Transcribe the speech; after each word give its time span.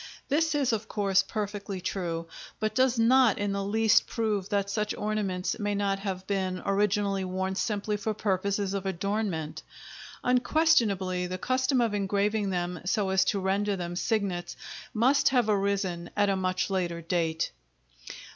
This 0.29 0.55
is, 0.55 0.73
of 0.73 0.87
course, 0.87 1.21
perfectly 1.21 1.79
true, 1.79 2.27
but 2.59 2.73
does 2.73 2.97
not 2.97 3.37
in 3.37 3.51
the 3.51 3.63
least 3.63 4.07
prove 4.07 4.49
that 4.49 4.67
such 4.67 4.95
ornaments 4.95 5.59
may 5.59 5.75
not 5.75 5.99
have 5.99 6.25
been 6.25 6.59
originally 6.65 7.23
worn 7.23 7.53
simply 7.53 7.97
for 7.97 8.15
purposes 8.15 8.73
of 8.73 8.87
adornment; 8.87 9.61
unquestionably, 10.23 11.27
the 11.27 11.37
custom 11.37 11.81
of 11.81 11.93
engraving 11.93 12.49
them 12.49 12.79
so 12.83 13.09
as 13.09 13.23
to 13.25 13.39
render 13.39 13.75
them 13.75 13.95
signets 13.95 14.57
must 14.91 15.29
have 15.29 15.47
arisen 15.47 16.09
at 16.17 16.29
a 16.29 16.35
much 16.35 16.71
later 16.71 16.99
date. 16.99 17.51